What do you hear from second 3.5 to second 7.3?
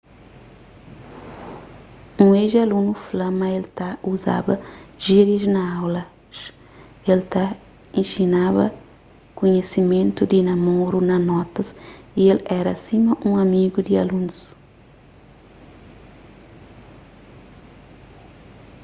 el ta uzaba jírias na aulas el